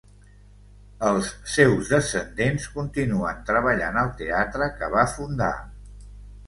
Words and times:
Els 1.09 1.29
seus 1.57 1.91
descendents 1.97 2.65
continuen 2.79 3.45
treballant 3.51 4.01
al 4.07 4.11
teatre 4.25 4.73
que 4.81 4.93
va 4.97 5.07
fundar. 5.17 5.57